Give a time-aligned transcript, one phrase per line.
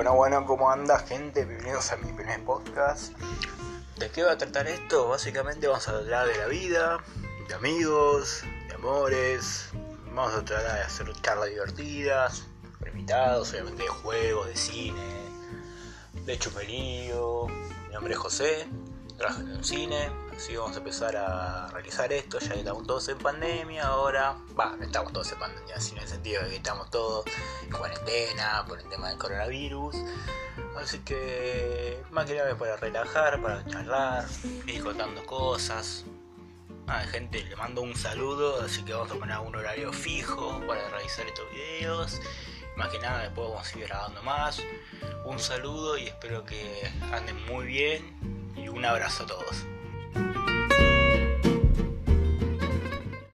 [0.00, 1.44] Bueno, bueno, ¿cómo anda gente?
[1.44, 3.12] Bienvenidos a mi primer podcast.
[3.98, 5.10] ¿De qué va a tratar esto?
[5.10, 7.04] Básicamente vamos a hablar de la vida,
[7.46, 9.68] de amigos, de amores.
[10.14, 12.46] Vamos a tratar de hacer charlas divertidas,
[12.86, 15.02] invitados, obviamente de juegos, de cine,
[16.24, 17.48] de chuperío.
[17.48, 18.66] Mi nombre es José,
[19.20, 23.18] trabajo en un cine, así vamos a empezar a realizar esto, ya estamos todos en
[23.18, 24.34] pandemia ahora.
[24.58, 27.26] Va, estamos todos en pandemia, sino en el sentido de que estamos todos
[27.62, 29.94] en cuarentena por el tema del coronavirus.
[30.78, 34.24] Así que más que nada para relajar, para charlar,
[34.66, 36.06] ir contando cosas.
[36.86, 40.88] Nada, gente, le mando un saludo, así que vamos a poner un horario fijo para
[40.88, 42.18] realizar estos videos.
[42.74, 44.62] Más que nada después vamos a ir grabando más.
[45.26, 48.39] Un saludo y espero que anden muy bien
[48.74, 49.64] un abrazo a todos.